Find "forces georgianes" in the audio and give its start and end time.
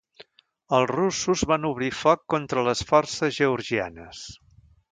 2.93-4.27